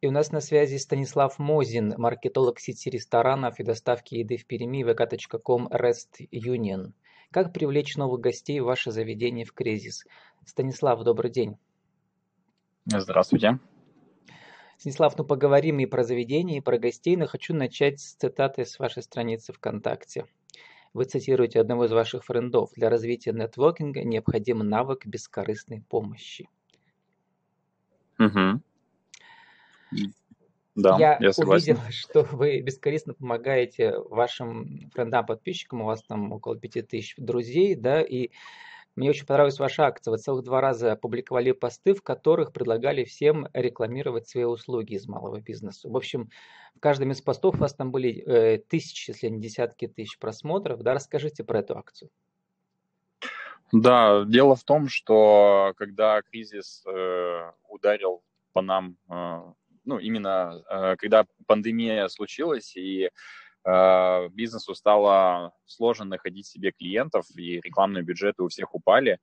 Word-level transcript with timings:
И 0.00 0.06
у 0.06 0.10
нас 0.12 0.32
на 0.32 0.40
связи 0.40 0.76
Станислав 0.76 1.38
Мозин, 1.38 1.94
маркетолог 1.98 2.58
сети 2.58 2.88
ресторанов 2.88 3.60
и 3.60 3.64
доставки 3.64 4.14
еды 4.14 4.38
в 4.38 4.46
Перми, 4.46 4.82
vk.com 4.82 5.68
Rest 5.68 6.26
Union. 6.32 6.92
Как 7.30 7.52
привлечь 7.52 7.96
новых 7.96 8.20
гостей 8.20 8.60
в 8.60 8.64
ваше 8.64 8.92
заведение 8.92 9.44
в 9.44 9.52
кризис? 9.52 10.06
Станислав, 10.46 11.02
добрый 11.04 11.30
день. 11.30 11.58
Здравствуйте. 12.86 13.58
Станислав, 14.78 15.18
ну 15.18 15.24
поговорим 15.24 15.80
и 15.80 15.86
про 15.86 16.02
заведение, 16.02 16.58
и 16.58 16.62
про 16.62 16.78
гостей, 16.78 17.14
но 17.16 17.26
хочу 17.26 17.52
начать 17.52 18.00
с 18.00 18.14
цитаты 18.14 18.64
с 18.64 18.78
вашей 18.78 19.02
страницы 19.02 19.52
ВКонтакте. 19.52 20.24
Вы 20.94 21.04
цитируете 21.04 21.60
одного 21.60 21.84
из 21.84 21.92
ваших 21.92 22.24
френдов. 22.24 22.70
Для 22.74 22.88
развития 22.88 23.32
нетворкинга 23.32 24.02
необходим 24.02 24.60
навык 24.60 25.04
бескорыстной 25.04 25.82
помощи. 25.82 26.48
Угу. 28.18 28.62
Да, 30.76 30.96
я, 30.98 31.18
я 31.20 31.32
согласен. 31.32 31.74
увидел, 31.74 31.90
что 31.90 32.22
вы 32.22 32.60
бескорыстно 32.60 33.14
помогаете 33.14 33.98
вашим 33.98 34.90
френдам, 34.94 35.26
подписчикам, 35.26 35.82
у 35.82 35.86
вас 35.86 36.02
там 36.02 36.32
около 36.32 36.56
5000 36.56 37.16
друзей, 37.18 37.74
да, 37.74 38.00
и 38.00 38.30
мне 38.96 39.10
очень 39.10 39.26
понравилась 39.26 39.58
ваша 39.58 39.86
акция. 39.86 40.12
Вы 40.12 40.18
целых 40.18 40.44
два 40.44 40.60
раза 40.60 40.92
опубликовали 40.92 41.52
посты, 41.52 41.94
в 41.94 42.02
которых 42.02 42.52
предлагали 42.52 43.04
всем 43.04 43.48
рекламировать 43.52 44.28
свои 44.28 44.44
услуги 44.44 44.94
из 44.94 45.06
малого 45.06 45.40
бизнеса. 45.40 45.88
В 45.88 45.96
общем, 45.96 46.30
в 46.74 46.80
каждом 46.80 47.10
из 47.12 47.22
постов 47.22 47.54
у 47.54 47.58
вас 47.58 47.74
там 47.74 47.92
были 47.92 48.22
э, 48.26 48.58
тысячи, 48.58 49.10
если 49.10 49.28
не 49.28 49.40
десятки 49.40 49.86
тысяч 49.86 50.18
просмотров. 50.18 50.82
Да, 50.82 50.94
расскажите 50.94 51.44
про 51.44 51.60
эту 51.60 51.78
акцию. 51.78 52.10
Да, 53.72 54.24
дело 54.24 54.56
в 54.56 54.64
том, 54.64 54.88
что 54.88 55.72
когда 55.76 56.20
кризис 56.22 56.84
э, 56.86 57.52
ударил 57.68 58.22
по 58.52 58.60
нам 58.60 58.96
э, 59.08 59.52
ну, 59.90 59.98
именно 59.98 60.62
э, 60.70 60.96
когда 60.98 61.26
пандемия 61.46 62.06
случилась, 62.06 62.76
и 62.76 63.10
э, 63.64 64.28
бизнесу 64.28 64.74
стало 64.76 65.52
сложно 65.66 66.04
находить 66.04 66.46
себе 66.46 66.70
клиентов, 66.70 67.26
и 67.36 67.60
рекламные 67.60 68.04
бюджеты 68.04 68.44
у 68.44 68.48
всех 68.48 68.72
упали, 68.72 69.18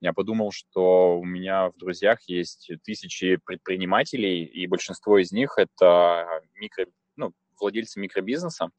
я 0.00 0.14
подумал, 0.14 0.52
что 0.52 1.18
у 1.18 1.24
меня 1.24 1.68
в 1.68 1.76
друзьях 1.76 2.20
есть 2.28 2.70
тысячи 2.82 3.36
предпринимателей, 3.44 4.44
и 4.44 4.66
большинство 4.66 5.18
из 5.18 5.32
них 5.32 5.58
это 5.58 6.42
микро, 6.54 6.86
ну, 7.16 7.32
владельцы 7.60 8.00
микробизнеса. 8.00 8.70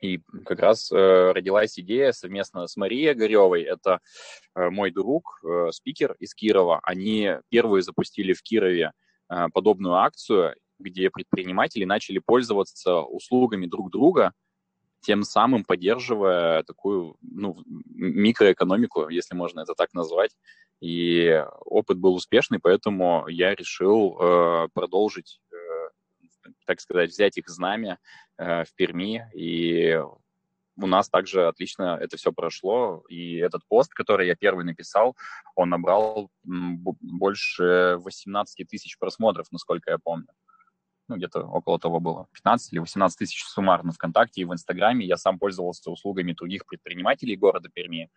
И 0.00 0.20
как 0.44 0.58
раз 0.58 0.90
э, 0.90 1.32
родилась 1.32 1.78
идея 1.78 2.12
совместно 2.12 2.66
с 2.66 2.76
Марией 2.76 3.14
Горевой, 3.14 3.62
это 3.62 4.00
э, 4.54 4.68
мой 4.68 4.90
друг, 4.90 5.40
э, 5.44 5.70
спикер 5.70 6.16
из 6.18 6.34
Кирова. 6.34 6.80
Они 6.82 7.36
первые 7.48 7.82
запустили 7.82 8.32
в 8.34 8.42
Кирове 8.42 8.92
подобную 9.52 9.94
акцию, 9.94 10.54
где 10.78 11.10
предприниматели 11.10 11.84
начали 11.84 12.18
пользоваться 12.18 13.00
услугами 13.00 13.66
друг 13.66 13.90
друга, 13.90 14.32
тем 15.02 15.24
самым 15.24 15.64
поддерживая 15.64 16.62
такую 16.62 17.16
ну, 17.20 17.62
микроэкономику, 17.66 19.08
если 19.08 19.34
можно 19.34 19.60
это 19.60 19.74
так 19.74 19.92
назвать. 19.94 20.30
И 20.80 21.44
опыт 21.64 21.98
был 21.98 22.14
успешный, 22.14 22.58
поэтому 22.60 23.26
я 23.28 23.54
решил 23.54 24.18
э, 24.18 24.68
продолжить, 24.74 25.40
э, 25.52 26.48
так 26.66 26.80
сказать, 26.80 27.10
взять 27.10 27.36
их 27.38 27.48
знамя 27.48 27.98
э, 28.38 28.64
в 28.64 28.74
Перми 28.74 29.28
и 29.34 30.02
у 30.76 30.86
нас 30.86 31.08
также 31.08 31.46
отлично 31.46 31.98
это 32.00 32.16
все 32.16 32.32
прошло, 32.32 33.04
и 33.08 33.36
этот 33.36 33.62
пост, 33.68 33.92
который 33.92 34.26
я 34.26 34.34
первый 34.34 34.64
написал, 34.64 35.16
он 35.54 35.70
набрал 35.70 36.30
больше 36.42 37.96
18 37.98 38.68
тысяч 38.68 38.98
просмотров, 38.98 39.50
насколько 39.50 39.90
я 39.90 39.98
помню. 39.98 40.28
Ну, 41.08 41.16
где-то 41.16 41.40
около 41.40 41.78
того 41.78 42.00
было. 42.00 42.28
15 42.32 42.72
или 42.72 42.78
18 42.78 43.18
тысяч 43.18 43.44
суммарно 43.44 43.92
ВКонтакте 43.92 44.40
и 44.40 44.44
в 44.44 44.52
Инстаграме. 44.52 45.04
Я 45.04 45.16
сам 45.16 45.38
пользовался 45.38 45.90
услугами 45.90 46.32
других 46.32 46.64
предпринимателей 46.64 47.36
города 47.36 47.68
Перми, 47.68 48.08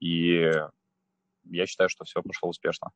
и 0.00 0.50
я 1.44 1.66
считаю, 1.66 1.88
что 1.88 2.04
все 2.04 2.22
прошло 2.22 2.48
успешно. 2.48 2.90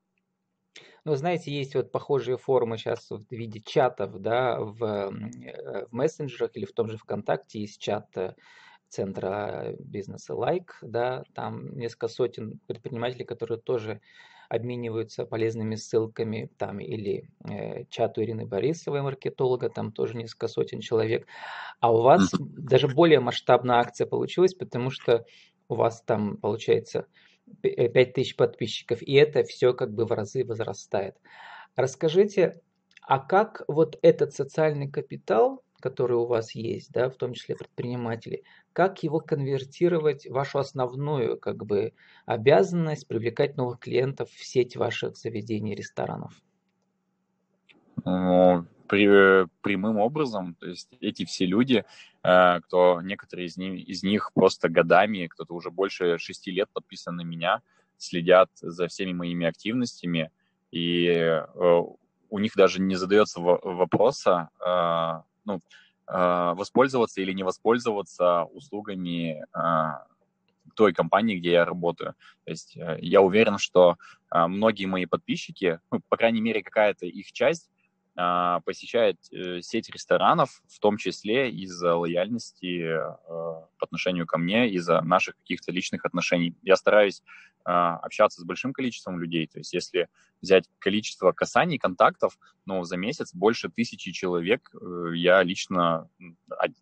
Ну, 1.05 1.15
знаете, 1.15 1.53
есть 1.53 1.75
вот 1.75 1.93
похожие 1.93 2.39
формы 2.39 2.79
сейчас 2.79 3.11
в 3.11 3.31
виде 3.31 3.61
чатов, 3.61 4.19
да, 4.21 4.59
в, 4.59 4.83
э, 4.83 5.87
в 5.87 5.93
мессенджерах 5.93 6.57
или 6.57 6.65
в 6.65 6.73
том 6.73 6.89
же 6.89 6.97
ВКонтакте 6.97 7.61
есть 7.61 7.81
чат 7.81 8.09
э, 8.17 8.35
центра 8.95 9.75
бизнеса 9.79 10.35
Like, 10.35 10.71
да, 10.83 11.25
там 11.35 11.77
несколько 11.77 12.09
сотен 12.09 12.61
предпринимателей, 12.67 13.25
которые 13.25 13.59
тоже 13.59 14.01
обмениваются 14.49 15.27
полезными 15.27 15.75
ссылками, 15.75 16.51
там 16.59 16.79
или 16.79 17.31
э, 17.49 17.85
чату 17.87 18.23
Ирины 18.23 18.47
Борисовой, 18.47 19.03
маркетолога, 19.03 19.69
там 19.69 19.91
тоже 19.91 20.17
несколько 20.17 20.49
сотен 20.49 20.81
человек. 20.81 21.27
А 21.81 21.93
у 21.93 22.03
вас 22.03 22.31
даже 22.39 22.89
более 22.89 23.21
масштабная 23.21 23.77
акция 23.77 24.07
получилась, 24.07 24.55
потому 24.55 24.91
что 24.91 25.25
у 25.69 25.75
вас 25.75 26.03
там 26.03 26.37
получается 26.37 27.07
5000 27.63 28.33
э, 28.33 28.37
подписчиков, 28.37 29.03
и 29.03 29.15
это 29.15 29.43
все 29.43 29.73
как 29.73 29.93
бы 29.93 30.05
в 30.05 30.13
разы 30.13 30.45
возрастает. 30.45 31.17
Расскажите, 31.75 32.61
а 33.03 33.19
как 33.19 33.63
вот 33.67 33.99
этот 34.03 34.35
социальный 34.35 34.89
капитал 34.89 35.64
который 35.85 36.17
у 36.17 36.25
вас 36.25 36.55
есть, 36.55 36.91
да, 36.93 37.11
в 37.11 37.17
том 37.17 37.35
числе 37.35 37.55
предприниматели, 37.57 38.43
как 38.73 39.03
его 39.03 39.21
конвертировать 39.21 40.27
в 40.27 40.33
вашу 40.33 40.59
основную 40.59 41.39
как 41.39 41.67
бы 41.67 41.93
обязанность 42.25 43.07
привлекать 43.07 43.59
новых 43.59 43.81
клиентов 43.81 44.31
в 44.31 44.45
сеть 44.47 44.77
ваших 44.77 45.19
заведений, 45.19 45.75
ресторанов? 45.75 46.33
Ну, 48.03 48.65
при, 48.89 49.47
прямым 49.61 49.99
образом, 49.99 50.55
то 50.55 50.69
есть 50.69 50.89
эти 51.01 51.27
все 51.27 51.45
люди, 51.45 51.85
э, 52.23 52.61
кто 52.63 53.03
некоторые 53.03 53.49
из 53.49 53.59
них, 53.59 53.87
из 53.87 54.03
них 54.03 54.31
просто 54.33 54.71
годами, 54.71 55.27
кто-то 55.27 55.53
уже 55.53 55.71
больше 55.71 56.17
шести 56.17 56.51
лет 56.51 56.71
подписан 56.73 57.17
на 57.17 57.25
меня, 57.25 57.61
следят 57.99 58.49
за 58.55 58.87
всеми 58.87 59.13
моими 59.13 59.47
активностями, 59.47 60.31
и 60.71 61.09
э, 61.09 61.47
у 62.31 62.39
них 62.39 62.53
даже 62.57 62.81
не 62.81 62.95
задается 62.95 63.41
вопроса, 63.41 64.49
э, 64.67 65.34
ну, 65.45 65.61
а, 66.07 66.55
воспользоваться 66.55 67.21
или 67.21 67.33
не 67.33 67.43
воспользоваться 67.43 68.45
услугами 68.45 69.45
а, 69.53 70.05
той 70.75 70.93
компании, 70.93 71.39
где 71.39 71.53
я 71.53 71.65
работаю. 71.65 72.15
То 72.45 72.51
есть 72.51 72.77
э, 72.77 72.99
я 73.01 73.21
уверен, 73.21 73.59
что 73.59 73.97
а, 74.29 74.49
многие 74.49 74.87
мои 74.87 75.07
подписчики, 75.07 75.79
ну, 75.91 76.01
по 76.09 76.17
крайней 76.17 76.41
мере, 76.41 76.63
какая-то 76.63 77.07
их 77.07 77.33
часть 77.33 77.71
посещает 78.65 79.19
э, 79.33 79.61
сеть 79.61 79.91
ресторанов, 79.91 80.63
в 80.69 80.79
том 80.79 80.97
числе 80.97 81.51
из-за 81.51 81.97
лояльности 81.97 82.83
э, 82.83 82.99
по 83.27 83.69
отношению 83.81 84.27
ко 84.27 84.39
мне, 84.39 84.69
из-за 84.71 85.01
наших 85.01 85.37
каких-то 85.37 85.73
личных 85.73 86.05
отношений. 86.05 86.57
Я 86.63 86.77
стараюсь 86.77 87.23
а, 87.67 87.97
общаться 87.97 88.43
с 88.43 88.45
большим 88.45 88.73
количеством 88.73 89.19
людей, 89.19 89.47
то 89.47 89.59
есть 89.59 89.73
если 89.73 90.09
взять 90.43 90.69
количество 90.79 91.33
касаний, 91.33 91.79
контактов, 91.79 92.39
ну, 92.67 92.85
за 92.85 92.97
месяц 92.99 93.35
больше 93.35 93.71
тысячи 93.71 94.13
человек 94.13 94.71
э, 94.75 95.13
я 95.15 95.43
лично 95.43 96.09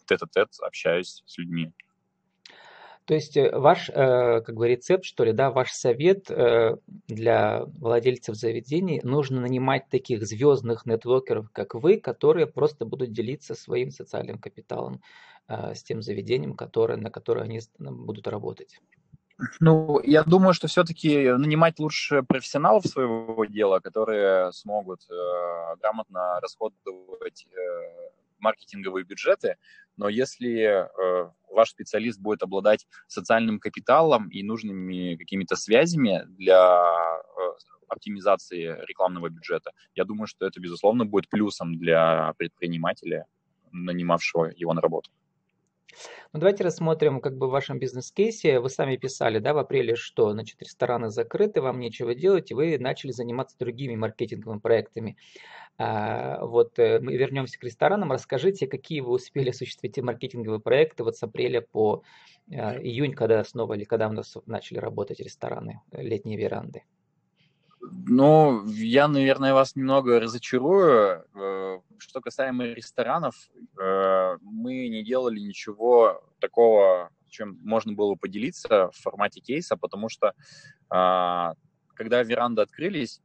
тет-а-тет 0.07 0.49
общаюсь 0.61 1.23
с 1.25 1.39
людьми. 1.39 1.73
То 3.05 3.15
есть 3.15 3.37
э, 3.37 3.51
ваш, 3.57 3.91
э, 3.91 4.41
как 4.41 4.55
бы 4.55 4.69
рецепт, 4.69 5.05
что 5.05 5.25
ли, 5.25 5.33
да, 5.33 5.51
ваш 5.51 5.73
совет 5.73 6.31
э, 6.31 6.77
для 7.09 7.65
владельцев 7.65 8.37
заведений, 8.37 9.01
нужно 9.03 9.41
нанимать 9.41 9.89
таких 9.89 10.25
звездных 10.27 10.87
нетворкеров, 10.87 11.51
как 11.53 11.75
вы, 11.75 11.99
которые 11.99 12.47
просто 12.47 12.85
будут 12.85 13.13
делиться 13.13 13.55
своим 13.55 13.91
социальным 13.91 14.39
капиталом 14.39 15.03
с 15.49 15.83
тем 15.83 16.03
заведением, 16.03 16.55
которое, 16.55 16.97
на 16.97 17.11
которое 17.11 17.43
они 17.43 17.61
будут 17.79 18.29
работать. 18.29 18.81
Ну, 19.61 20.01
я 20.05 20.23
думаю, 20.23 20.55
что 20.55 20.69
все-таки 20.69 21.31
нанимать 21.33 21.79
лучше 21.79 22.23
профессионалов 22.23 22.87
своего 22.87 23.45
дела, 23.45 23.81
которые 23.81 24.53
смогут 24.53 25.01
э, 25.11 25.77
грамотно 25.81 26.41
расходовать 26.41 27.47
э, 27.51 28.22
маркетинговые 28.43 29.05
бюджеты, 29.05 29.57
но 29.97 30.09
если 30.09 30.53
э, 30.61 31.31
ваш 31.51 31.71
специалист 31.71 32.21
будет 32.21 32.43
обладать 32.43 32.87
социальным 33.07 33.59
капиталом 33.59 34.29
и 34.29 34.43
нужными 34.43 35.17
какими-то 35.17 35.57
связями 35.57 36.23
для 36.27 36.57
э, 36.57 37.41
оптимизации 37.89 38.77
рекламного 38.87 39.29
бюджета, 39.29 39.73
я 39.95 40.05
думаю, 40.05 40.27
что 40.27 40.47
это, 40.47 40.61
безусловно, 40.61 41.05
будет 41.05 41.29
плюсом 41.29 41.79
для 41.79 42.33
предпринимателя, 42.37 43.27
нанимавшего 43.71 44.53
его 44.55 44.75
на 44.75 44.81
работу. 44.81 45.11
Ну, 46.33 46.41
давайте 46.41 46.65
рассмотрим 46.65 47.21
как 47.21 47.37
бы 47.37 47.49
в 47.49 47.51
вашем 47.51 47.79
бизнес-кейсе. 47.79 48.61
Вы 48.61 48.69
сами 48.71 48.97
писали, 48.97 49.39
да, 49.39 49.55
в 49.55 49.59
апреле, 49.59 49.97
что, 49.97 50.33
значит, 50.33 50.61
рестораны 50.63 51.11
закрыты, 51.11 51.61
вам 51.61 51.81
нечего 51.81 52.15
делать, 52.15 52.51
и 52.51 52.55
вы 52.55 52.79
начали 52.79 53.13
заниматься 53.13 53.57
другими 53.59 53.97
маркетинговыми 53.97 54.61
проектами. 54.61 55.17
А, 55.79 56.45
вот 56.45 56.79
э, 56.79 57.01
мы 57.01 57.17
вернемся 57.17 57.59
к 57.59 57.65
ресторанам. 57.65 58.13
Расскажите, 58.13 58.67
какие 58.67 59.01
вы 59.01 59.13
успели 59.13 59.51
осуществить 59.51 59.99
маркетинговые 59.99 60.61
проекты 60.61 61.05
вот 61.05 61.17
с 61.17 61.23
апреля 61.23 61.61
по 61.61 62.03
а, 62.51 62.79
июнь, 62.79 63.15
когда 63.15 63.43
снова 63.45 63.75
или 63.75 63.85
когда 63.85 64.09
у 64.09 64.13
нас 64.13 64.37
начали 64.47 64.79
работать 64.79 65.21
рестораны, 65.21 65.81
летние 65.93 66.37
веранды? 66.37 66.83
Ну, 67.83 68.65
я, 68.67 69.09
наверное, 69.09 69.55
вас 69.55 69.75
немного 69.75 70.21
разочарую. 70.21 71.25
Э, 71.35 71.81
что 71.99 72.21
касаемо 72.21 72.67
ресторанов, 72.67 73.35
э, 73.81 74.39
мы 74.41 74.89
не 74.89 75.03
делали 75.03 75.41
ничего 75.41 76.23
такого, 76.39 77.11
чем 77.29 77.59
можно 77.63 77.93
было 77.93 78.15
поделиться 78.15 78.91
в 78.91 78.97
формате 78.97 79.41
кейса, 79.41 79.77
потому 79.77 80.09
что 80.09 80.35
а, 80.91 81.55
когда 81.95 82.23
веранды 82.23 82.63
открылись, 82.63 83.21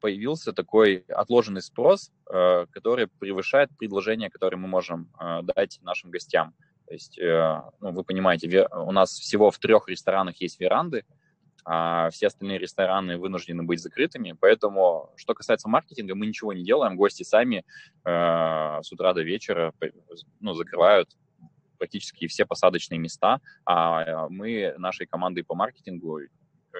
появился 0.00 0.52
такой 0.52 1.04
отложенный 1.08 1.62
спрос, 1.62 2.12
э, 2.30 2.66
который 2.70 3.08
превышает 3.08 3.70
предложение, 3.76 4.30
которое 4.30 4.56
мы 4.56 4.68
можем 4.68 5.10
дать 5.42 5.80
нашим 5.82 6.10
гостям. 6.10 6.54
То 6.86 6.92
есть, 6.94 7.18
ну, 7.20 7.90
вы 7.90 8.04
понимаете, 8.04 8.68
у 8.70 8.92
нас 8.92 9.10
всего 9.10 9.50
в 9.50 9.58
трех 9.58 9.88
ресторанах 9.88 10.40
есть 10.40 10.60
веранды, 10.60 11.04
а 11.68 12.10
все 12.10 12.28
остальные 12.28 12.58
рестораны 12.58 13.18
вынуждены 13.18 13.64
быть 13.64 13.80
закрытыми. 13.80 14.36
Поэтому, 14.38 15.10
что 15.16 15.34
касается 15.34 15.68
маркетинга, 15.68 16.14
мы 16.14 16.26
ничего 16.26 16.52
не 16.52 16.62
делаем. 16.62 16.96
Гости 16.96 17.24
сами 17.24 17.64
э, 18.04 18.80
с 18.82 18.92
утра 18.92 19.12
до 19.12 19.22
вечера 19.22 19.74
ну, 20.38 20.54
закрывают 20.54 21.10
практически 21.76 22.28
все 22.28 22.46
посадочные 22.46 22.98
места, 22.98 23.40
а 23.66 24.28
мы 24.28 24.74
нашей 24.78 25.06
командой 25.06 25.42
по 25.42 25.54
маркетингу 25.54 26.20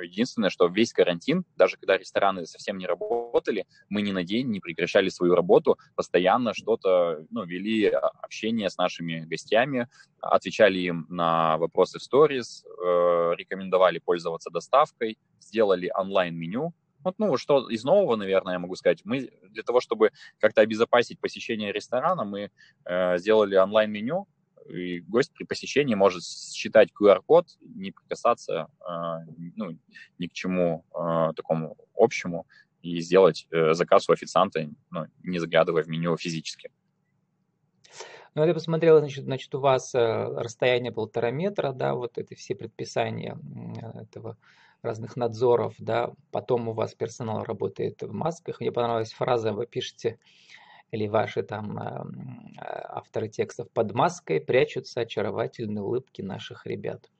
Единственное, 0.02 0.50
что 0.50 0.66
весь 0.66 0.92
карантин, 0.92 1.44
даже 1.56 1.76
когда 1.76 1.96
рестораны 1.96 2.46
совсем 2.46 2.78
не 2.78 2.86
работали, 2.86 3.66
мы 3.88 4.02
ни 4.02 4.12
на 4.12 4.24
день 4.24 4.48
не 4.48 4.60
прекращали 4.60 5.08
свою 5.08 5.34
работу, 5.34 5.78
постоянно 5.94 6.54
что-то, 6.54 7.24
ну, 7.30 7.44
вели 7.44 7.86
общение 7.86 8.70
с 8.70 8.76
нашими 8.76 9.20
гостями, 9.20 9.88
отвечали 10.20 10.78
им 10.78 11.06
на 11.08 11.58
вопросы 11.58 11.98
в 11.98 12.02
сторис, 12.02 12.64
э, 12.64 13.32
рекомендовали 13.36 13.98
пользоваться 13.98 14.50
доставкой, 14.50 15.18
сделали 15.40 15.90
онлайн-меню, 15.94 16.74
вот, 17.06 17.14
ну, 17.18 17.36
что 17.36 17.68
из 17.68 17.84
нового, 17.84 18.16
наверное, 18.16 18.54
я 18.54 18.58
могу 18.58 18.74
сказать, 18.74 19.02
мы 19.04 19.30
для 19.50 19.62
того, 19.62 19.80
чтобы 19.80 20.10
как-то 20.40 20.60
обезопасить 20.60 21.20
посещение 21.20 21.70
ресторана, 21.70 22.24
мы 22.24 22.50
э, 22.84 23.18
сделали 23.18 23.54
онлайн-меню, 23.54 24.26
и 24.68 25.00
гость 25.00 25.32
при 25.32 25.44
посещении 25.44 25.94
может 25.94 26.24
считать 26.24 26.90
QR-код, 26.98 27.46
не 27.60 27.92
прикасаться 27.92 28.68
а, 28.80 29.20
ну, 29.56 29.78
ни 30.18 30.26
к 30.26 30.32
чему 30.32 30.84
а, 30.92 31.32
такому 31.32 31.76
общему 31.94 32.46
и 32.82 33.00
сделать 33.00 33.46
э, 33.50 33.74
заказ 33.74 34.08
у 34.08 34.12
официанта, 34.12 34.68
ну, 34.90 35.06
не 35.24 35.38
заглядывая 35.38 35.82
в 35.82 35.88
меню 35.88 36.16
физически. 36.16 36.70
Ну, 38.34 38.44
я 38.44 38.54
посмотрел, 38.54 38.98
значит, 38.98 39.24
значит, 39.24 39.54
у 39.54 39.60
вас 39.60 39.94
э, 39.94 39.98
расстояние 39.98 40.92
полтора 40.92 41.30
метра, 41.30 41.72
да, 41.72 41.94
вот 41.94 42.18
это 42.18 42.34
все 42.34 42.54
предписания 42.54 43.38
этого 43.94 44.36
разных 44.82 45.16
надзоров, 45.16 45.74
да, 45.78 46.12
потом 46.30 46.68
у 46.68 46.72
вас 46.72 46.94
персонал 46.94 47.44
работает 47.44 48.02
в 48.02 48.12
масках. 48.12 48.60
Мне 48.60 48.70
понравилась 48.70 49.12
фраза, 49.12 49.52
вы 49.52 49.66
пишете, 49.66 50.18
или 50.96 51.06
ваши 51.06 51.42
там 51.42 51.78
эм, 51.78 52.54
э, 52.58 52.62
авторы 52.88 53.28
текстов 53.28 53.70
под 53.70 53.92
маской 53.92 54.40
прячутся 54.40 55.00
очаровательные 55.00 55.82
улыбки 55.82 56.22
наших 56.22 56.66
ребят. 56.66 57.10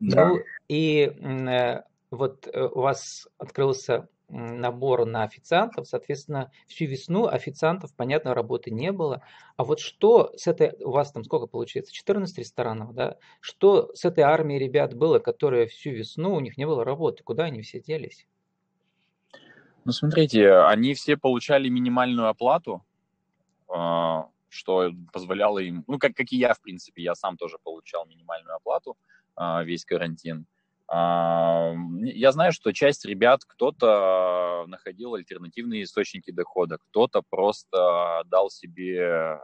Да. 0.00 0.28
Ну 0.28 0.40
и 0.68 1.02
э, 1.04 1.82
вот 2.10 2.48
э, 2.52 2.62
у 2.66 2.80
вас 2.80 3.28
открылся 3.38 4.08
набор 4.28 5.06
на 5.06 5.22
официантов, 5.22 5.86
соответственно, 5.86 6.50
всю 6.66 6.86
весну 6.86 7.26
официантов, 7.26 7.94
понятно, 7.94 8.34
работы 8.34 8.72
не 8.72 8.90
было. 8.90 9.22
А 9.56 9.62
вот 9.62 9.78
что 9.78 10.32
с 10.36 10.48
этой, 10.48 10.72
у 10.82 10.90
вас 10.90 11.12
там 11.12 11.22
сколько 11.22 11.46
получается, 11.46 11.92
14 11.92 12.36
ресторанов, 12.38 12.92
да? 12.92 13.18
Что 13.40 13.94
с 13.94 14.04
этой 14.04 14.24
армией 14.24 14.58
ребят 14.58 14.94
было, 14.94 15.20
которые 15.20 15.68
всю 15.68 15.90
весну, 15.90 16.34
у 16.34 16.40
них 16.40 16.56
не 16.56 16.66
было 16.66 16.84
работы, 16.84 17.22
куда 17.22 17.44
они 17.44 17.62
все 17.62 17.80
делись? 17.80 18.26
Ну, 19.86 19.92
смотрите, 19.92 20.52
они 20.52 20.94
все 20.94 21.16
получали 21.16 21.68
минимальную 21.68 22.26
оплату, 22.26 22.84
а, 23.68 24.26
что 24.48 24.90
позволяло 25.12 25.60
им, 25.60 25.84
ну, 25.86 26.00
как, 26.00 26.16
как 26.16 26.32
и 26.32 26.36
я, 26.38 26.54
в 26.54 26.60
принципе, 26.60 27.04
я 27.04 27.14
сам 27.14 27.36
тоже 27.36 27.58
получал 27.62 28.04
минимальную 28.04 28.56
оплату 28.56 28.96
а, 29.36 29.62
весь 29.62 29.84
карантин. 29.84 30.46
А, 30.88 31.72
я 32.02 32.32
знаю, 32.32 32.50
что 32.50 32.72
часть 32.72 33.04
ребят, 33.04 33.44
кто-то 33.46 34.64
находил 34.66 35.14
альтернативные 35.14 35.84
источники 35.84 36.32
дохода, 36.32 36.78
кто-то 36.78 37.22
просто 37.22 38.24
дал 38.26 38.50
себе 38.50 38.98
э, 38.98 39.38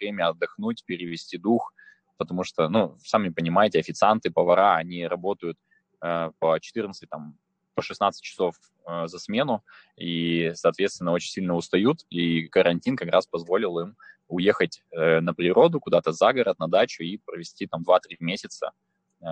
время 0.00 0.28
отдохнуть, 0.28 0.86
перевести 0.86 1.36
дух, 1.36 1.74
потому 2.16 2.44
что, 2.44 2.70
ну, 2.70 2.96
сами 3.04 3.28
понимаете, 3.28 3.78
официанты, 3.78 4.30
повара, 4.30 4.76
они 4.76 5.06
работают 5.06 5.58
э, 6.00 6.30
по 6.38 6.58
14, 6.58 7.10
там, 7.10 7.36
по 7.74 7.82
16 7.82 8.22
часов 8.22 8.56
э, 8.86 9.06
за 9.06 9.18
смену 9.18 9.62
и, 9.96 10.52
соответственно, 10.54 11.12
очень 11.12 11.30
сильно 11.30 11.54
устают. 11.54 12.04
И 12.10 12.48
карантин 12.48 12.96
как 12.96 13.08
раз 13.08 13.26
позволил 13.26 13.78
им 13.78 13.96
уехать 14.28 14.82
э, 14.90 15.20
на 15.20 15.34
природу, 15.34 15.80
куда-то 15.80 16.12
за 16.12 16.32
город, 16.32 16.58
на 16.58 16.68
дачу 16.68 17.02
и 17.02 17.18
провести 17.18 17.66
там 17.66 17.82
2-3 17.82 18.16
месяца, 18.20 18.72
э, 19.20 19.26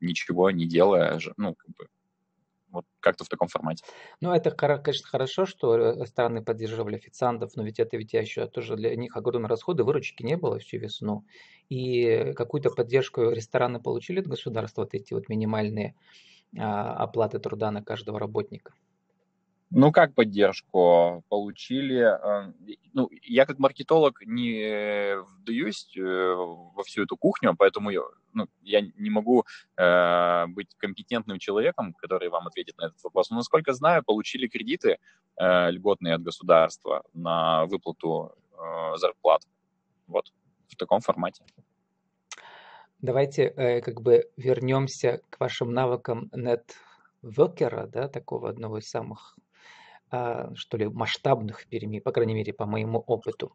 ничего 0.00 0.50
не 0.50 0.66
делая, 0.66 1.18
ну, 1.36 1.54
как 1.54 1.68
бы, 1.76 1.88
вот 2.74 2.84
как-то 3.00 3.24
в 3.24 3.28
таком 3.28 3.48
формате. 3.48 3.84
Ну, 4.20 4.32
это, 4.32 4.50
конечно, 4.50 5.06
хорошо, 5.06 5.46
что 5.46 6.04
страны 6.06 6.42
поддерживали 6.42 6.96
официантов, 6.96 7.52
но 7.54 7.62
ведь 7.62 7.78
это 7.78 7.96
ведь 7.96 8.12
еще 8.12 8.46
тоже 8.48 8.76
для 8.76 8.94
них 8.96 9.16
огромные 9.16 9.48
расходы, 9.48 9.84
выручки 9.84 10.22
не 10.24 10.36
было 10.36 10.58
всю 10.58 10.78
весну. 10.78 11.24
И 11.68 12.32
какую-то 12.36 12.70
поддержку 12.70 13.30
рестораны 13.30 13.80
получили 13.80 14.20
от 14.20 14.26
государства, 14.26 14.82
вот 14.82 14.94
эти 14.94 15.14
вот 15.14 15.28
минимальные 15.28 15.94
оплаты 16.58 17.38
труда 17.38 17.70
на 17.70 17.82
каждого 17.82 18.18
работника? 18.18 18.72
Ну, 19.76 19.90
как 19.90 20.14
поддержку 20.14 21.24
получили? 21.28 21.98
Э, 21.98 22.52
ну, 22.92 23.10
я 23.22 23.44
как 23.44 23.58
маркетолог 23.58 24.22
не 24.24 25.16
вдаюсь 25.40 25.92
э, 25.96 26.34
во 26.34 26.82
всю 26.84 27.02
эту 27.02 27.16
кухню, 27.16 27.56
поэтому 27.58 27.90
ну, 28.32 28.46
я 28.62 28.82
не 28.82 29.10
могу 29.10 29.44
э, 29.76 30.46
быть 30.46 30.68
компетентным 30.76 31.40
человеком, 31.40 31.92
который 31.94 32.28
вам 32.28 32.46
ответит 32.46 32.78
на 32.78 32.86
этот 32.86 33.02
вопрос. 33.02 33.30
Но, 33.30 33.36
насколько 33.36 33.72
знаю, 33.72 34.04
получили 34.04 34.46
кредиты 34.46 34.98
э, 35.36 35.70
льготные 35.72 36.14
от 36.14 36.22
государства 36.22 37.02
на 37.12 37.66
выплату 37.66 38.32
э, 38.52 38.96
зарплат. 38.96 39.42
Вот 40.06 40.32
в 40.68 40.76
таком 40.76 41.00
формате. 41.00 41.44
Давайте 43.04 43.52
э, 43.54 43.82
как 43.82 44.00
бы 44.00 44.30
вернемся 44.38 45.20
к 45.28 45.38
вашим 45.38 45.74
навыкам 45.74 46.30
нетворкера, 46.32 47.86
да, 47.86 48.08
такого 48.08 48.48
одного 48.48 48.78
из 48.78 48.88
самых, 48.88 49.36
э, 50.10 50.48
что 50.54 50.78
ли, 50.78 50.88
масштабных 50.88 51.66
перемен, 51.66 52.00
по 52.00 52.12
крайней 52.12 52.32
мере, 52.32 52.54
по 52.54 52.64
моему 52.64 53.00
опыту. 53.00 53.52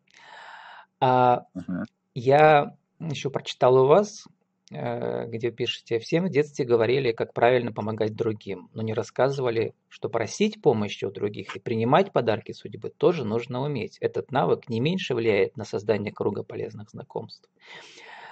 А, 1.00 1.46
uh-huh. 1.58 1.86
Я 2.14 2.76
еще 3.00 3.32
прочитал 3.32 3.76
у 3.78 3.88
вас, 3.88 4.28
э, 4.72 5.26
где 5.26 5.50
пишете, 5.50 5.98
всем 5.98 6.26
в 6.26 6.30
детстве 6.30 6.64
говорили, 6.64 7.12
как 7.12 7.34
правильно 7.34 7.72
помогать 7.72 8.14
другим, 8.14 8.70
но 8.76 8.84
не 8.84 8.94
рассказывали, 8.94 9.74
что 9.88 10.10
просить 10.10 10.62
помощи 10.62 11.06
у 11.06 11.12
других 11.12 11.56
и 11.56 11.60
принимать 11.60 12.12
подарки 12.12 12.52
судьбы 12.52 12.92
тоже 12.92 13.26
нужно 13.26 13.64
уметь. 13.64 13.98
Этот 14.00 14.32
навык 14.32 14.70
не 14.70 14.80
меньше 14.80 15.16
влияет 15.16 15.58
на 15.58 15.66
создание 15.66 16.14
круга 16.14 16.44
полезных 16.44 16.92
знакомств. 16.92 17.50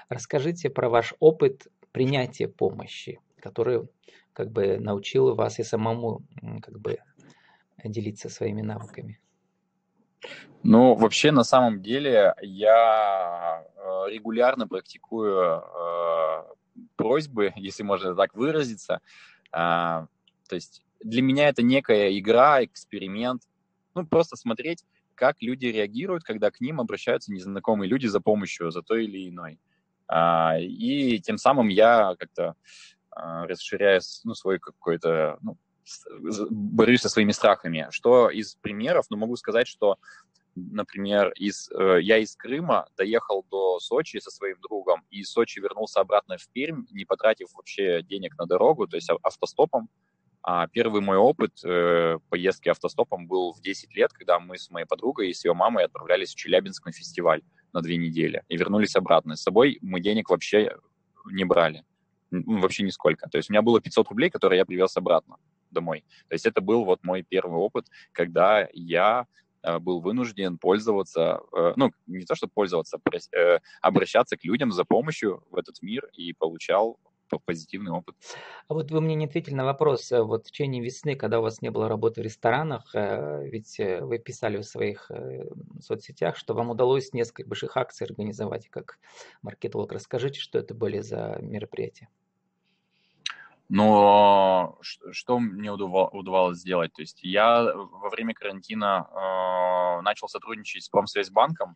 Расскажите 0.09 0.69
про 0.69 0.89
ваш 0.89 1.13
опыт 1.19 1.67
принятия 1.91 2.47
помощи, 2.47 3.19
который 3.39 3.87
как 4.33 4.51
бы 4.51 4.77
научил 4.77 5.35
вас 5.35 5.59
и 5.59 5.63
самому 5.63 6.21
как 6.61 6.79
бы 6.79 6.99
делиться 7.83 8.29
своими 8.29 8.61
навыками. 8.61 9.19
Ну, 10.63 10.95
вообще, 10.95 11.31
на 11.31 11.43
самом 11.43 11.81
деле, 11.81 12.33
я 12.41 13.63
э, 13.75 14.09
регулярно 14.09 14.67
практикую 14.67 15.61
э, 15.61 16.43
просьбы, 16.95 17.53
если 17.55 17.83
можно 17.83 18.15
так 18.15 18.33
выразиться. 18.35 19.01
Э, 19.51 20.07
то 20.49 20.55
есть 20.55 20.83
для 20.99 21.21
меня 21.21 21.49
это 21.49 21.61
некая 21.61 22.17
игра, 22.17 22.63
эксперимент. 22.63 23.43
Ну, 23.95 24.05
просто 24.05 24.35
смотреть, 24.35 24.83
как 25.15 25.37
люди 25.41 25.67
реагируют, 25.67 26.23
когда 26.23 26.51
к 26.51 26.59
ним 26.59 26.81
обращаются 26.81 27.31
незнакомые 27.31 27.89
люди 27.89 28.07
за 28.07 28.19
помощью, 28.19 28.71
за 28.71 28.81
той 28.81 29.05
или 29.05 29.29
иной. 29.29 29.59
А, 30.07 30.57
и 30.59 31.19
тем 31.19 31.37
самым 31.37 31.67
я 31.67 32.15
как-то 32.17 32.55
а, 33.11 33.45
расширяю 33.47 34.01
ну, 34.23 34.33
свой 34.33 34.59
какой-то, 34.59 35.37
ну, 35.41 35.57
борюсь 36.49 37.01
со 37.01 37.09
своими 37.09 37.31
страхами. 37.31 37.87
Что 37.91 38.29
из 38.29 38.55
примеров, 38.55 39.05
ну, 39.09 39.17
могу 39.17 39.35
сказать, 39.35 39.67
что, 39.67 39.97
например, 40.55 41.31
из, 41.31 41.69
э, 41.71 41.99
я 42.01 42.17
из 42.17 42.35
Крыма 42.35 42.87
доехал 42.97 43.45
до 43.49 43.79
Сочи 43.79 44.19
со 44.19 44.31
своим 44.31 44.59
другом, 44.61 45.03
и 45.09 45.19
из 45.21 45.31
Сочи 45.31 45.59
вернулся 45.59 45.99
обратно 45.99 46.37
в 46.37 46.47
Пермь, 46.49 46.85
не 46.91 47.05
потратив 47.05 47.53
вообще 47.53 48.01
денег 48.03 48.37
на 48.37 48.45
дорогу, 48.45 48.87
то 48.87 48.95
есть 48.97 49.09
автостопом. 49.23 49.89
А 50.43 50.67
первый 50.67 51.01
мой 51.01 51.17
опыт 51.17 51.59
э, 51.65 52.19
поездки 52.29 52.69
автостопом 52.69 53.27
был 53.27 53.53
в 53.53 53.61
10 53.61 53.93
лет, 53.95 54.13
когда 54.13 54.39
мы 54.39 54.57
с 54.57 54.69
моей 54.69 54.85
подругой 54.85 55.29
и 55.29 55.33
с 55.33 55.43
ее 55.43 55.53
мамой 55.53 55.83
отправлялись 55.83 56.31
в 56.33 56.35
Челябинск 56.35 56.85
на 56.85 56.91
фестиваль 56.91 57.41
на 57.77 57.83
две 57.83 57.97
недели 57.97 58.41
и 58.49 58.57
вернулись 58.57 58.95
обратно. 58.95 59.35
С 59.35 59.43
собой 59.43 59.77
мы 59.81 59.99
денег 59.99 60.31
вообще 60.31 60.75
не 61.31 61.45
брали, 61.45 61.83
вообще 62.31 62.83
нисколько. 62.83 63.29
То 63.29 63.37
есть 63.37 63.51
у 63.51 63.53
меня 63.53 63.61
было 63.61 63.79
500 63.79 64.09
рублей, 64.09 64.31
которые 64.31 64.57
я 64.57 64.65
привез 64.65 64.97
обратно 64.97 65.37
домой. 65.69 66.03
То 66.27 66.33
есть 66.33 66.47
это 66.47 66.59
был 66.59 66.85
вот 66.85 67.03
мой 67.03 67.21
первый 67.21 67.59
опыт, 67.59 67.85
когда 68.13 68.67
я 68.73 69.27
был 69.81 70.01
вынужден 70.01 70.57
пользоваться, 70.57 71.41
ну, 71.75 71.91
не 72.07 72.25
то, 72.25 72.33
что 72.33 72.47
пользоваться, 72.47 72.99
обращаться 73.81 74.37
к 74.37 74.43
людям 74.43 74.71
за 74.71 74.83
помощью 74.83 75.43
в 75.51 75.55
этот 75.55 75.83
мир 75.83 76.09
и 76.13 76.33
получал 76.33 76.97
позитивный 77.35 77.91
опыт. 77.91 78.15
А 78.67 78.73
вот 78.73 78.91
вы 78.91 79.01
мне 79.01 79.15
не 79.15 79.25
ответили 79.25 79.53
на 79.53 79.65
вопрос. 79.65 80.11
Э, 80.11 80.23
вот 80.23 80.47
в 80.47 80.51
течение 80.51 80.81
весны, 80.81 81.15
когда 81.15 81.39
у 81.39 81.43
вас 81.43 81.61
не 81.61 81.69
было 81.69 81.89
работы 81.89 82.21
в 82.21 82.23
ресторанах, 82.23 82.89
э, 82.93 83.47
ведь 83.47 83.79
э, 83.79 84.01
вы 84.01 84.17
писали 84.19 84.57
в 84.57 84.63
своих 84.63 85.11
соцсетях, 85.81 86.37
что 86.37 86.53
вам 86.53 86.69
удалось 86.69 87.13
несколько 87.13 87.47
больших 87.47 87.77
акций 87.77 88.05
организовать 88.05 88.69
как 88.69 88.99
маркетолог. 89.41 89.91
Расскажите, 89.91 90.39
что 90.39 90.59
это 90.59 90.73
были 90.73 90.99
за 90.99 91.37
мероприятия? 91.41 92.09
Но 93.69 94.79
что 94.81 95.39
мне 95.39 95.71
удавалось 95.71 96.59
сделать? 96.59 96.93
То 96.93 97.01
есть 97.01 97.19
я 97.21 97.73
во 97.73 98.09
время 98.09 98.33
карантина 98.33 99.07
э, 99.09 100.01
начал 100.03 100.29
сотрудничать 100.29 100.83
с 100.83 100.89
Промсвязьбанком 100.89 101.75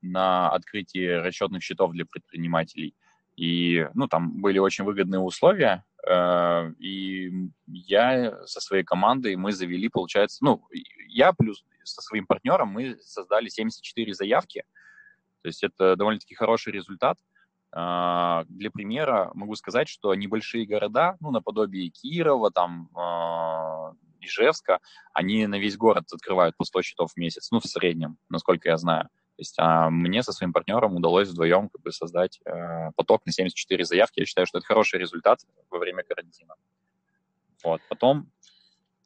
на 0.00 0.48
открытии 0.50 1.08
расчетных 1.08 1.62
счетов 1.62 1.90
для 1.92 2.06
предпринимателей– 2.06 2.94
и, 3.38 3.88
ну, 3.94 4.08
там 4.08 4.42
были 4.42 4.58
очень 4.58 4.82
выгодные 4.82 5.20
условия, 5.20 5.84
э, 6.04 6.72
и 6.80 7.30
я 7.68 8.44
со 8.46 8.60
своей 8.60 8.82
командой, 8.82 9.36
мы 9.36 9.52
завели, 9.52 9.88
получается, 9.88 10.44
ну, 10.44 10.66
я 11.06 11.32
плюс 11.32 11.64
со 11.84 12.02
своим 12.02 12.26
партнером 12.26 12.68
мы 12.68 12.98
создали 13.00 13.48
74 13.48 14.12
заявки, 14.12 14.64
то 15.42 15.46
есть 15.46 15.62
это 15.62 15.94
довольно-таки 15.94 16.34
хороший 16.34 16.72
результат. 16.72 17.16
Э, 17.72 18.44
для 18.48 18.72
примера 18.72 19.30
могу 19.34 19.54
сказать, 19.54 19.88
что 19.88 20.12
небольшие 20.16 20.66
города, 20.66 21.16
ну, 21.20 21.30
наподобие 21.30 21.90
Кирова, 21.90 22.50
там, 22.50 22.90
э, 22.96 23.94
Ижевска, 24.20 24.80
они 25.12 25.46
на 25.46 25.60
весь 25.60 25.76
город 25.76 26.06
открывают 26.12 26.56
по 26.56 26.64
100 26.64 26.82
счетов 26.82 27.12
в 27.12 27.16
месяц, 27.16 27.52
ну, 27.52 27.60
в 27.60 27.66
среднем, 27.66 28.18
насколько 28.28 28.68
я 28.68 28.78
знаю. 28.78 29.08
То 29.38 29.42
есть 29.42 29.54
а 29.56 29.88
мне 29.88 30.24
со 30.24 30.32
своим 30.32 30.52
партнером 30.52 30.96
удалось 30.96 31.28
вдвоем 31.28 31.68
как 31.68 31.80
бы 31.80 31.92
создать 31.92 32.40
э, 32.44 32.90
поток 32.96 33.24
на 33.24 33.30
74 33.30 33.84
заявки. 33.84 34.18
Я 34.18 34.26
считаю, 34.26 34.48
что 34.48 34.58
это 34.58 34.66
хороший 34.66 34.98
результат 34.98 35.38
во 35.70 35.78
время 35.78 36.02
карантина. 36.02 36.56
Вот. 37.62 37.80
Потом 37.88 38.32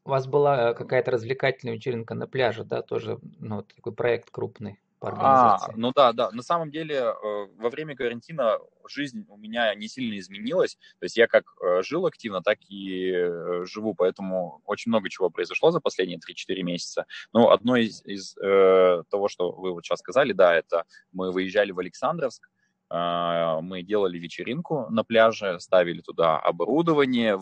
у 0.04 0.08
вас 0.08 0.26
была 0.26 0.70
э, 0.70 0.74
какая-то 0.74 1.10
развлекательная 1.10 1.74
вечеринка 1.74 2.14
на 2.14 2.26
пляже, 2.26 2.64
да, 2.64 2.80
тоже, 2.80 3.18
ну, 3.40 3.60
такой 3.60 3.92
проект 3.92 4.30
крупный 4.30 4.80
по 5.02 5.08
организации. 5.08 5.72
А, 5.74 5.76
ну 5.76 5.92
да, 5.92 6.12
да. 6.12 6.30
На 6.30 6.42
самом 6.42 6.70
деле, 6.70 6.94
э, 6.94 7.12
во 7.58 7.70
время 7.70 7.96
карантина 7.96 8.58
жизнь 8.88 9.26
у 9.28 9.36
меня 9.36 9.74
не 9.74 9.88
сильно 9.88 10.16
изменилась. 10.18 10.76
То 11.00 11.04
есть 11.04 11.16
я 11.16 11.26
как 11.26 11.44
э, 11.60 11.82
жил 11.82 12.06
активно, 12.06 12.40
так 12.40 12.58
и 12.68 13.10
э, 13.10 13.64
живу, 13.64 13.94
поэтому 13.94 14.62
очень 14.64 14.90
много 14.90 15.10
чего 15.10 15.28
произошло 15.28 15.72
за 15.72 15.80
последние 15.80 16.18
3-4 16.18 16.62
месяца. 16.62 17.06
Ну, 17.32 17.50
одно 17.50 17.76
из, 17.76 18.04
из 18.04 18.36
э, 18.38 19.02
того, 19.10 19.28
что 19.28 19.50
вы 19.50 19.72
вот 19.72 19.84
сейчас 19.84 19.98
сказали, 19.98 20.32
да, 20.32 20.54
это 20.54 20.84
мы 21.10 21.32
выезжали 21.32 21.72
в 21.72 21.80
Александровск, 21.80 22.48
а, 22.48 22.51
мы 22.92 23.82
делали 23.82 24.18
вечеринку 24.18 24.86
на 24.90 25.02
пляже, 25.02 25.58
ставили 25.60 26.02
туда 26.02 26.38
оборудование, 26.38 27.38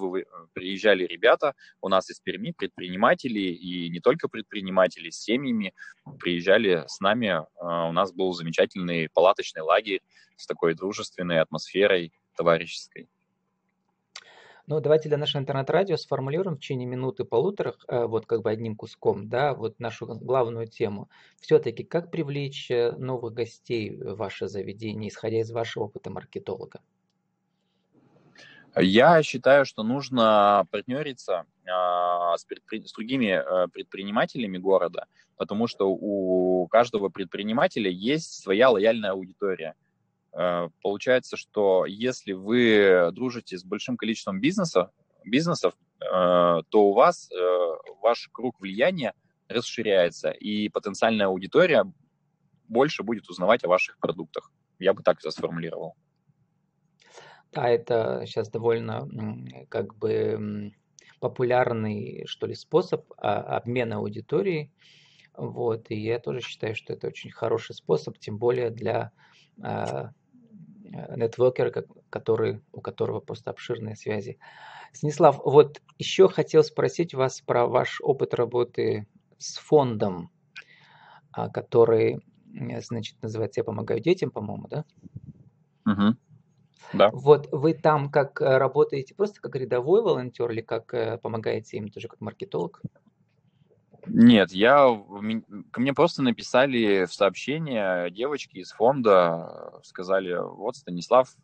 приезжали 0.52 1.04
ребята, 1.04 1.54
у 1.80 1.88
нас 1.88 2.09
из 2.11 2.21
Перми 2.21 2.52
предприниматели, 2.52 3.40
и 3.40 3.88
не 3.88 4.00
только 4.00 4.28
предприниматели, 4.28 5.11
с 5.11 5.21
семьями 5.21 5.75
приезжали 6.19 6.85
с 6.87 7.00
нами. 7.00 7.45
А, 7.61 7.88
у 7.88 7.92
нас 7.92 8.12
был 8.12 8.33
замечательный 8.33 9.09
палаточный 9.12 9.62
лагерь 9.62 10.02
с 10.37 10.47
такой 10.47 10.75
дружественной 10.75 11.40
атмосферой 11.40 12.12
товарищеской. 12.37 13.09
Ну, 14.70 14.78
давайте 14.78 15.08
для 15.08 15.18
нашего 15.18 15.42
интернет-радио 15.42 15.96
сформулируем 15.96 16.56
в 16.56 16.60
течение 16.60 16.86
минуты-полутора, 16.86 17.74
э, 17.88 18.04
вот 18.06 18.26
как 18.26 18.42
бы 18.42 18.52
одним 18.52 18.76
куском, 18.76 19.28
да, 19.28 19.52
вот 19.52 19.80
нашу 19.80 20.06
главную 20.06 20.68
тему. 20.68 21.10
Все-таки 21.40 21.82
как 21.82 22.12
привлечь 22.12 22.70
э, 22.70 22.92
новых 22.92 23.34
гостей 23.34 23.90
в 23.90 24.14
ваше 24.14 24.46
заведение, 24.46 25.08
исходя 25.08 25.40
из 25.40 25.50
вашего 25.50 25.86
опыта 25.86 26.10
маркетолога? 26.10 26.82
Я 28.76 29.20
считаю, 29.24 29.64
что 29.64 29.82
нужно 29.82 30.64
партнериться 30.70 31.46
а, 31.68 32.38
с, 32.38 32.44
предпри... 32.44 32.86
с 32.86 32.92
другими 32.92 33.32
а, 33.32 33.66
предпринимателями 33.66 34.58
города, 34.58 35.06
потому 35.36 35.66
что 35.66 35.90
у 35.90 36.68
каждого 36.68 37.08
предпринимателя 37.08 37.90
есть 37.90 38.40
своя 38.40 38.70
лояльная 38.70 39.10
аудитория. 39.10 39.74
Э, 40.32 40.68
получается, 40.82 41.37
что 41.37 41.87
если 41.87 42.32
вы 42.32 43.10
дружите 43.12 43.58
с 43.58 43.64
большим 43.64 43.96
количеством 43.96 44.40
бизнеса, 44.40 44.90
бизнесов, 45.25 45.75
э, 46.00 46.06
то 46.06 46.62
у 46.72 46.92
вас 46.92 47.30
э, 47.30 47.37
ваш 48.00 48.28
круг 48.32 48.60
влияния 48.60 49.14
расширяется, 49.49 50.30
и 50.30 50.68
потенциальная 50.68 51.26
аудитория 51.26 51.84
больше 52.68 53.02
будет 53.02 53.28
узнавать 53.28 53.64
о 53.64 53.68
ваших 53.68 53.99
продуктах. 53.99 54.52
Я 54.78 54.94
бы 54.94 55.02
так 55.02 55.18
это 55.18 55.30
сформулировал. 55.30 55.96
Да, 57.52 57.68
это 57.68 58.22
сейчас 58.26 58.49
довольно 58.49 59.08
как 59.68 59.96
бы 59.96 60.72
популярный, 61.18 62.25
что 62.26 62.46
ли, 62.46 62.54
способ 62.54 63.12
а, 63.16 63.56
обмена 63.56 63.96
аудиторией. 63.96 64.72
Вот, 65.37 65.90
и 65.90 65.96
я 65.96 66.18
тоже 66.18 66.40
считаю, 66.40 66.75
что 66.75 66.92
это 66.92 67.08
очень 67.08 67.30
хороший 67.30 67.75
способ, 67.75 68.18
тем 68.18 68.38
более 68.38 68.70
для 68.70 69.12
а, 69.62 70.12
нетворкера, 70.90 71.85
который, 72.11 72.61
у 72.73 72.80
которого 72.80 73.20
просто 73.20 73.50
обширные 73.50 73.97
связи. 73.97 74.38
Станислав, 74.92 75.40
вот 75.44 75.80
еще 75.99 76.28
хотел 76.28 76.64
спросить 76.64 77.14
вас 77.14 77.40
про 77.40 77.66
ваш 77.66 78.00
опыт 78.00 78.35
работы 78.35 79.06
с 79.38 79.56
фондом, 79.56 80.30
а, 81.32 81.49
который, 81.49 82.20
значит, 82.80 83.23
называется 83.23 83.61
«Я 83.61 83.64
помогаю 83.64 84.00
детям», 84.00 84.30
по-моему, 84.30 84.66
да? 84.68 84.85
Угу. 85.87 86.16
Да. 86.92 87.11
Вот 87.12 87.49
вы 87.52 87.75
там 87.75 88.11
как 88.11 88.40
э, 88.40 88.59
работаете, 88.59 89.14
просто 89.14 89.40
как 89.40 89.54
рядовой 89.54 90.02
волонтер 90.02 90.50
или 90.50 90.61
как 90.61 90.92
э, 90.92 91.18
помогаете 91.18 91.76
им 91.76 91.88
тоже 91.88 92.09
как 92.09 92.20
маркетолог? 92.20 92.82
Нет, 94.07 94.52
я, 94.52 94.87
ко 95.71 95.80
мне 95.80 95.92
просто 95.92 96.23
написали 96.23 97.04
в 97.04 97.12
сообщение 97.12 98.11
девочки 98.11 98.59
из 98.59 98.73
фонда, 98.73 99.80
сказали, 99.85 100.37
вот 100.37 100.76
Станислав 100.76 101.35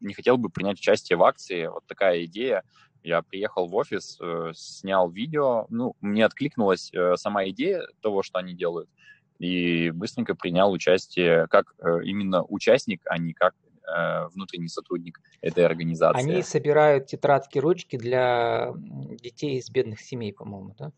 не 0.00 0.14
хотел 0.14 0.36
бы 0.36 0.50
принять 0.50 0.78
участие 0.78 1.16
в 1.16 1.24
акции, 1.24 1.66
вот 1.66 1.84
такая 1.86 2.24
идея. 2.24 2.62
Я 3.02 3.20
приехал 3.22 3.66
в 3.66 3.74
офис, 3.74 4.18
э, 4.20 4.52
снял 4.54 5.10
видео, 5.10 5.66
ну, 5.68 5.94
мне 6.00 6.24
откликнулась 6.24 6.90
э, 6.94 7.16
сама 7.16 7.46
идея 7.50 7.82
того, 8.00 8.22
что 8.22 8.38
они 8.38 8.54
делают, 8.54 8.88
и 9.38 9.90
быстренько 9.90 10.34
принял 10.34 10.72
участие 10.72 11.46
как 11.48 11.74
э, 11.78 12.04
именно 12.04 12.42
участник, 12.44 13.02
а 13.06 13.18
не 13.18 13.32
как 13.32 13.54
внутренний 14.32 14.68
сотрудник 14.68 15.20
этой 15.42 15.66
организации. 15.66 16.32
Они 16.32 16.42
собирают 16.42 17.08
тетрадки, 17.08 17.58
ручки 17.58 17.96
для 17.98 18.72
детей 19.20 19.58
из 19.58 19.68
бедных 19.68 20.00
семей, 20.00 20.32
по-моему, 20.32 20.74
да? 20.78 20.90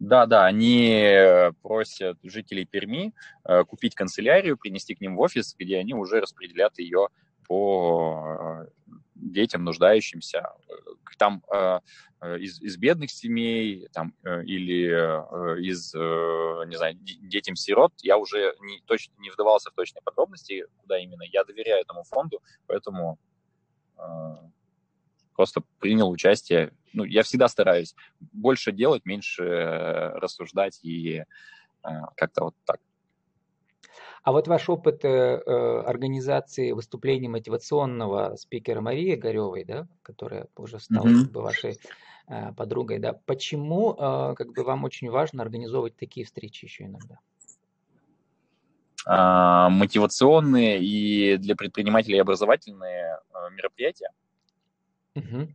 Да, 0.00 0.24
да, 0.24 0.46
они 0.46 0.92
э, 0.94 1.52
просят 1.60 2.18
жителей 2.22 2.64
Перми 2.64 3.12
э, 3.44 3.64
купить 3.64 3.94
канцелярию, 3.94 4.56
принести 4.56 4.94
к 4.94 5.00
ним 5.02 5.14
в 5.14 5.20
офис, 5.20 5.54
где 5.58 5.76
они 5.76 5.92
уже 5.92 6.20
распределят 6.20 6.78
ее 6.78 7.08
по 7.46 8.64
э, 8.64 8.92
детям, 9.14 9.62
нуждающимся. 9.62 10.52
Там 11.18 11.42
из, 12.22 12.62
из 12.62 12.78
бедных 12.78 13.10
семей 13.10 13.88
там, 13.92 14.14
или 14.24 14.88
из, 15.60 15.92
не 15.92 16.76
знаю, 16.76 16.94
детям-сирот 16.94 17.92
я 18.00 18.16
уже 18.16 18.54
не, 18.60 18.80
точно, 18.86 19.12
не 19.18 19.28
вдавался 19.28 19.70
в 19.70 19.74
точные 19.74 20.00
подробности, 20.02 20.64
куда 20.78 20.98
именно. 20.98 21.24
Я 21.24 21.44
доверяю 21.44 21.82
этому 21.82 22.04
фонду, 22.04 22.40
поэтому 22.66 23.18
просто 25.34 25.62
принял 25.78 26.08
участие. 26.08 26.72
Ну, 26.92 27.04
я 27.04 27.22
всегда 27.22 27.48
стараюсь 27.48 27.94
больше 28.32 28.72
делать, 28.72 29.04
меньше 29.04 29.44
э, 29.44 30.18
рассуждать 30.18 30.80
и 30.82 31.24
э, 31.84 31.88
как-то 32.16 32.44
вот 32.44 32.54
так. 32.64 32.80
А 34.22 34.32
вот 34.32 34.48
ваш 34.48 34.68
опыт 34.68 35.04
э, 35.04 35.36
организации 35.86 36.72
выступления 36.72 37.28
мотивационного 37.28 38.36
спикера 38.36 38.80
Марии 38.80 39.14
Горевой, 39.14 39.64
да, 39.64 39.86
которая 40.02 40.48
уже 40.56 40.78
стала 40.78 41.06
mm-hmm. 41.06 41.22
как 41.22 41.32
бы, 41.32 41.42
вашей 41.42 41.78
э, 42.28 42.52
подругой, 42.52 42.98
да, 42.98 43.14
почему 43.24 43.94
э, 43.94 44.34
как 44.34 44.52
бы 44.52 44.62
вам 44.62 44.84
очень 44.84 45.08
важно 45.10 45.42
организовывать 45.42 45.96
такие 45.96 46.26
встречи 46.26 46.66
еще 46.66 46.84
иногда? 46.84 47.18
А, 49.06 49.70
мотивационные 49.70 50.82
и 50.82 51.38
для 51.38 51.56
предпринимателей 51.56 52.18
образовательные 52.18 53.18
э, 53.32 53.50
мероприятия. 53.52 54.10
Угу. 55.14 55.48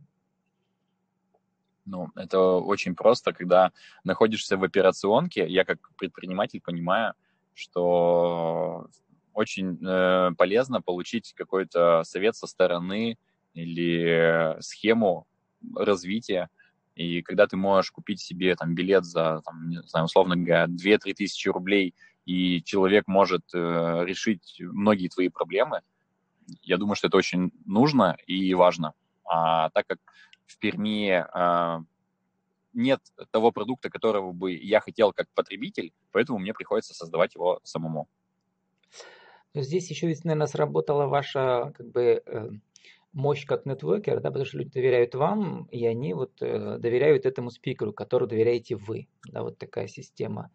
Ну, 1.86 2.08
это 2.16 2.40
очень 2.40 2.94
просто, 2.94 3.32
когда 3.32 3.72
находишься 4.04 4.56
в 4.56 4.64
операционке, 4.64 5.46
я 5.48 5.64
как 5.64 5.78
предприниматель 5.96 6.60
понимаю, 6.60 7.14
что 7.54 8.88
очень 9.32 9.78
э, 9.86 10.32
полезно 10.36 10.82
получить 10.82 11.32
какой-то 11.34 12.02
совет 12.04 12.34
со 12.34 12.46
стороны 12.46 13.18
или 13.54 14.56
схему 14.60 15.26
развития 15.74 16.48
И 16.94 17.22
когда 17.22 17.46
ты 17.46 17.56
можешь 17.56 17.90
купить 17.90 18.20
себе 18.20 18.54
там 18.56 18.74
билет 18.74 19.04
за, 19.04 19.42
там, 19.44 19.68
не 19.68 19.82
знаю, 19.82 20.06
условно 20.06 20.36
говоря, 20.36 20.66
2-3 20.66 21.14
тысячи 21.14 21.48
рублей, 21.48 21.94
и 22.24 22.62
человек 22.62 23.06
может 23.06 23.42
э, 23.54 24.04
решить 24.04 24.56
многие 24.58 25.08
твои 25.08 25.28
проблемы, 25.28 25.82
я 26.62 26.76
думаю, 26.78 26.96
что 26.96 27.06
это 27.06 27.16
очень 27.16 27.52
нужно 27.64 28.16
и 28.26 28.54
важно. 28.54 28.92
А 29.24 29.70
так 29.70 29.86
как 29.86 29.98
в 30.46 30.58
Перми 30.58 31.10
э, 31.10 31.84
нет 32.72 33.00
того 33.30 33.52
продукта, 33.52 33.90
которого 33.90 34.32
бы 34.32 34.52
я 34.52 34.80
хотел 34.80 35.12
как 35.12 35.28
потребитель, 35.34 35.92
поэтому 36.12 36.38
мне 36.38 36.54
приходится 36.54 36.94
создавать 36.94 37.34
его 37.34 37.60
самому. 37.64 38.08
Здесь 39.54 39.90
еще 39.90 40.06
ведь, 40.06 40.24
наверное, 40.24 40.46
сработала 40.46 41.06
ваша 41.06 41.72
как 41.76 41.90
бы 41.90 42.22
э, 42.24 42.50
мощь 43.12 43.46
как 43.46 43.64
нетворкер, 43.64 44.20
да, 44.20 44.28
потому 44.28 44.44
что 44.44 44.58
люди 44.58 44.72
доверяют 44.72 45.14
вам, 45.14 45.64
и 45.70 45.86
они 45.86 46.12
вот 46.12 46.32
э, 46.42 46.76
доверяют 46.78 47.24
этому 47.24 47.50
спикеру, 47.50 47.94
которому 47.94 48.28
доверяете 48.28 48.76
вы. 48.76 49.08
Да, 49.28 49.42
вот 49.42 49.56
такая 49.56 49.88
система 49.88 50.50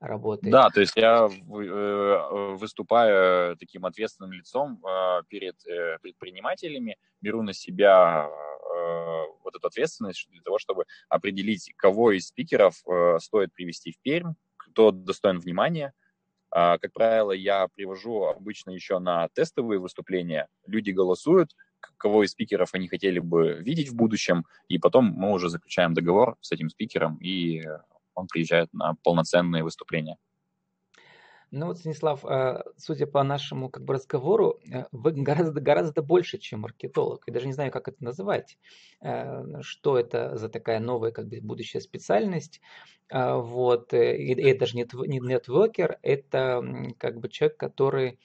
работает. 0.00 0.52
Да, 0.52 0.70
то 0.70 0.80
есть 0.80 0.96
я 0.96 1.28
э, 1.28 2.54
выступаю 2.56 3.56
таким 3.56 3.86
ответственным 3.86 4.32
лицом 4.32 4.82
перед 5.28 5.56
предпринимателями, 6.02 6.96
беру 7.20 7.42
на 7.42 7.52
себя 7.52 8.28
вот 9.42 9.56
эту 9.56 9.66
ответственность 9.66 10.28
для 10.30 10.42
того, 10.42 10.58
чтобы 10.58 10.84
определить, 11.08 11.72
кого 11.76 12.12
из 12.12 12.28
спикеров 12.28 12.82
стоит 13.18 13.52
привести 13.54 13.92
в 13.92 14.00
Пермь, 14.00 14.34
кто 14.56 14.90
достоин 14.90 15.38
внимания, 15.38 15.94
а, 16.50 16.78
как 16.78 16.92
правило, 16.92 17.32
я 17.32 17.68
привожу 17.68 18.24
обычно 18.24 18.70
еще 18.70 18.98
на 18.98 19.28
тестовые 19.28 19.78
выступления. 19.78 20.48
Люди 20.66 20.90
голосуют, 20.90 21.54
кого 21.98 22.24
из 22.24 22.30
спикеров 22.30 22.70
они 22.72 22.88
хотели 22.88 23.18
бы 23.18 23.54
видеть 23.60 23.90
в 23.90 23.94
будущем, 23.94 24.46
и 24.68 24.78
потом 24.78 25.04
мы 25.04 25.32
уже 25.32 25.48
заключаем 25.48 25.94
договор 25.94 26.36
с 26.40 26.52
этим 26.52 26.70
спикером, 26.70 27.18
и 27.18 27.62
он 28.16 28.26
приезжает 28.26 28.72
на 28.72 28.94
полноценные 29.02 29.62
выступления. 29.62 30.16
Ну 31.52 31.66
вот, 31.66 31.78
Станислав, 31.78 32.24
э, 32.24 32.62
судя 32.76 33.06
по 33.06 33.22
нашему 33.22 33.70
как 33.70 33.84
бы 33.84 33.94
разговору, 33.94 34.58
э, 34.70 34.84
вы 34.90 35.12
гораздо, 35.12 35.60
гораздо 35.60 36.02
больше, 36.02 36.38
чем 36.38 36.60
маркетолог. 36.60 37.22
Я 37.26 37.32
даже 37.32 37.46
не 37.46 37.52
знаю, 37.52 37.70
как 37.70 37.88
это 37.88 38.02
называть. 38.02 38.58
Э, 39.00 39.60
что 39.62 39.96
это 39.98 40.36
за 40.36 40.48
такая 40.48 40.80
новая 40.80 41.12
как 41.12 41.28
бы 41.28 41.40
будущая 41.40 41.80
специальность. 41.80 42.60
Вот. 43.08 43.94
И 43.94 44.34
это 44.34 44.66
же 44.66 44.76
не 44.76 44.82
нетворкер, 44.82 46.00
это 46.02 46.60
как 46.98 47.20
бы 47.20 47.28
человек, 47.28 47.56
который 47.56 48.18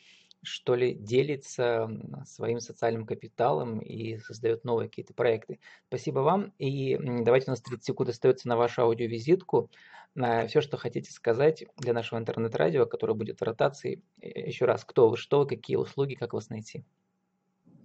что 0.43 0.75
ли, 0.75 0.93
делится 0.93 1.89
своим 2.25 2.59
социальным 2.59 3.05
капиталом 3.05 3.79
и 3.79 4.17
создает 4.17 4.63
новые 4.63 4.89
какие-то 4.89 5.13
проекты. 5.13 5.59
Спасибо 5.87 6.19
вам. 6.19 6.53
И 6.57 6.97
давайте 6.97 7.47
у 7.47 7.51
нас 7.51 7.61
30 7.61 7.85
секунд 7.85 8.09
остается 8.09 8.47
на 8.47 8.57
вашу 8.57 8.81
аудиовизитку. 8.81 9.69
Все, 10.47 10.61
что 10.61 10.77
хотите 10.77 11.11
сказать 11.11 11.65
для 11.77 11.93
нашего 11.93 12.19
интернет-радио, 12.19 12.85
которое 12.85 13.13
будет 13.13 13.39
в 13.39 13.43
ротации. 13.43 14.03
Еще 14.21 14.65
раз, 14.65 14.83
кто 14.83 15.09
вы, 15.09 15.17
что, 15.17 15.45
какие 15.45 15.77
услуги, 15.77 16.15
как 16.15 16.33
вас 16.33 16.49
найти? 16.49 16.83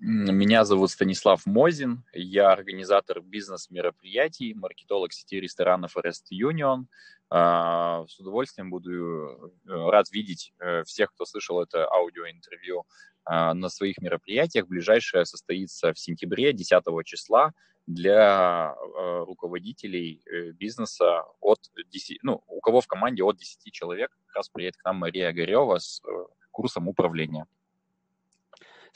Меня 0.00 0.64
зовут 0.64 0.90
Станислав 0.90 1.46
Мозин, 1.46 2.04
я 2.12 2.52
организатор 2.52 3.22
бизнес-мероприятий, 3.22 4.52
маркетолог 4.52 5.12
сети 5.12 5.40
ресторанов 5.40 5.96
Rest 5.96 6.32
Union. 6.32 6.84
А, 7.30 8.04
с 8.06 8.20
удовольствием 8.20 8.70
буду 8.70 8.92
э, 8.92 9.48
рад 9.64 10.10
видеть 10.12 10.52
э, 10.60 10.84
всех, 10.84 11.12
кто 11.12 11.24
слышал 11.24 11.62
это 11.62 11.88
аудиоинтервью 11.90 12.84
а, 13.24 13.54
на 13.54 13.68
своих 13.68 13.98
мероприятиях. 13.98 14.68
Ближайшее 14.68 15.24
состоится 15.24 15.92
в 15.92 15.98
сентябре, 15.98 16.52
10 16.52 16.82
числа, 17.04 17.52
для 17.86 18.74
э, 18.76 19.24
руководителей 19.24 20.22
бизнеса 20.52 21.22
от 21.40 21.60
10, 21.90 22.18
ну, 22.22 22.42
у 22.46 22.60
кого 22.60 22.80
в 22.80 22.86
команде 22.86 23.22
от 23.24 23.38
10 23.38 23.72
человек. 23.72 24.10
Как 24.26 24.36
раз 24.36 24.48
приедет 24.50 24.76
к 24.76 24.84
нам 24.84 24.96
Мария 24.96 25.30
Огарева 25.30 25.78
с 25.78 26.02
курсом 26.50 26.86
управления. 26.86 27.46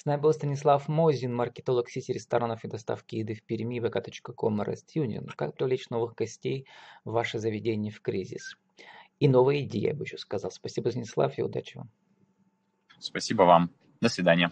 С 0.00 0.06
нами 0.06 0.18
был 0.18 0.32
Станислав 0.32 0.88
Мозин, 0.88 1.34
маркетолог 1.34 1.90
сети 1.90 2.14
ресторанов 2.14 2.64
и 2.64 2.68
доставки 2.68 3.16
еды 3.16 3.34
в 3.34 3.42
Перми, 3.42 3.80
vk.com, 3.80 4.62
RestUnion. 4.62 5.28
Как 5.36 5.54
привлечь 5.54 5.90
новых 5.90 6.14
гостей 6.14 6.66
в 7.04 7.10
ваше 7.10 7.38
заведение 7.38 7.92
в 7.92 8.00
кризис? 8.00 8.56
И 9.18 9.28
новые 9.28 9.66
идеи, 9.66 9.88
я 9.88 9.94
бы 9.94 10.04
еще 10.04 10.16
сказал. 10.16 10.50
Спасибо, 10.52 10.88
Станислав, 10.88 11.38
и 11.38 11.42
удачи 11.42 11.76
вам. 11.76 11.90
Спасибо 12.98 13.42
вам. 13.42 13.72
До 14.00 14.08
свидания. 14.08 14.50